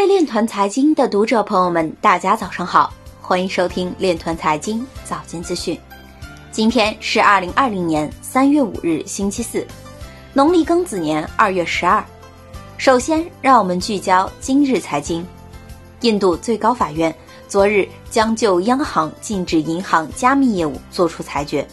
[0.00, 5.78] 位链团财经的读者朋友们，大家早上好，欢迎收听链团财经早间资讯。
[6.50, 9.66] 今天是二零二零年三月五日，星期四，
[10.32, 12.02] 农历庚子年二月十二。
[12.78, 15.22] 首先，让我们聚焦今日财经。
[16.00, 17.14] 印度最高法院
[17.46, 21.68] 昨日将就央行禁止银行加密业务作出裁决。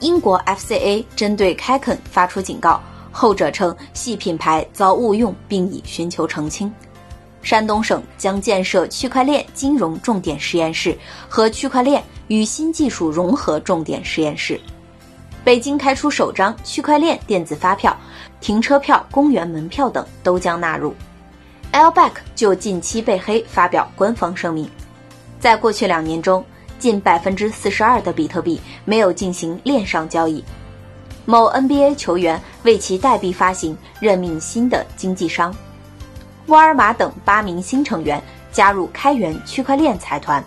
[0.00, 2.80] 英国 FCA 针对 Kraken 发出警告，
[3.10, 6.72] 后者称系品牌遭误用，并已寻求澄清。
[7.42, 10.96] 山东省将建设区块链金融重点实验室
[11.28, 14.60] 和区块链与新技术融合重点实验室。
[15.44, 17.96] 北京开出首张区块链电子发票，
[18.40, 20.94] 停车票、公园门票等都将纳入。
[21.72, 24.70] Lback 就近期被黑发表官方声明，
[25.40, 26.44] 在过去两年中，
[26.78, 30.44] 近百分之四十二的比特币没有进行链上交易。
[31.24, 35.52] 某 NBA 球员为其代币发行任命新的经纪商。
[36.46, 40.42] 沃尔玛等八名新成员加入开源区块链财团。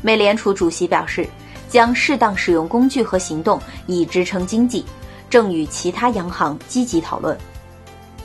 [0.00, 1.28] 美联储主席表示，
[1.68, 4.84] 将适当使用工具和行动以支撑经济，
[5.28, 7.36] 正与其他央行积极讨论。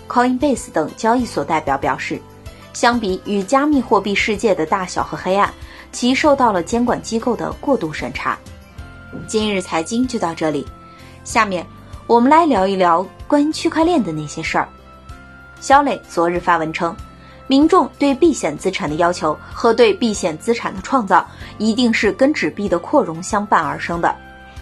[0.08, 2.21] Coinbase 等交易所代表表示，
[2.73, 5.52] 相比与加密货币世界的大小和黑暗，
[5.91, 8.38] 其受到了监管机构的过度审查。
[9.27, 10.66] 今日财经就到这里，
[11.23, 11.66] 下面
[12.05, 14.69] 我们来聊一聊关于区块链的那些事儿。
[15.64, 16.94] 肖磊昨日发文称，
[17.47, 21.25] 民众对避险资产的要求和对避险资产的创造，
[21.58, 24.14] 一定是跟纸币的扩容相伴而生的。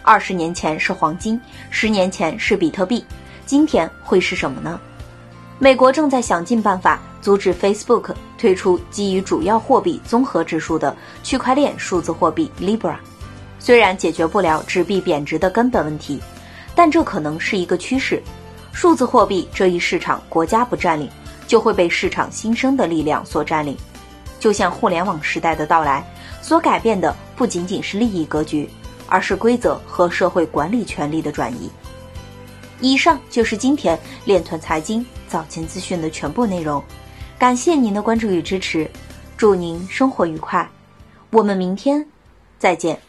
[0.03, 3.03] 二十年前是黄金，十年前是比特币，
[3.47, 4.79] 今天会是什么呢？
[5.57, 12.97] 美国正在想尽办法阻止 Facebook 推出基于主要货币综合指数的区块链数字货币 Libra。
[13.57, 16.21] 虽然解决不了纸币贬值的根本问题，
[16.75, 18.21] 但这可能是一个趋势。
[18.71, 21.09] 数字货币这一市场，国家不占领，
[21.47, 23.77] 就会被市场新生的力量所占领。
[24.39, 26.03] 就像互联网时代的到来，
[26.41, 28.67] 所改变的不仅仅是利益格局，
[29.07, 31.69] 而是规则和社会管理权力的转移。
[32.79, 36.83] 以上就是今天链团财经早间资讯的全部内容，
[37.37, 38.89] 感谢您的关注与支持，
[39.37, 40.67] 祝您生活愉快，
[41.29, 42.03] 我们明天
[42.57, 42.99] 再见。